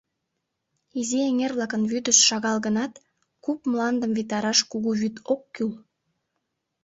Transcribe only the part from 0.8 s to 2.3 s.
Изи эҥер-влакын вӱдышт